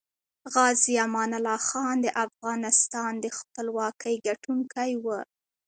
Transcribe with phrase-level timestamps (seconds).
[0.53, 5.19] غازي امان الله خان دافغانستان دخپلواکۍ ګټونکی وه